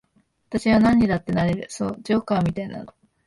[0.49, 2.91] 私はなんにだってなれる、そう、ジョーカーみたいなの。